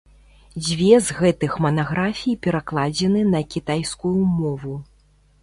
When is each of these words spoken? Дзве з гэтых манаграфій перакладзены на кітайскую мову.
Дзве 0.67 0.93
з 1.07 1.17
гэтых 1.19 1.57
манаграфій 1.65 2.39
перакладзены 2.47 3.21
на 3.35 3.43
кітайскую 3.53 4.17
мову. 4.41 4.75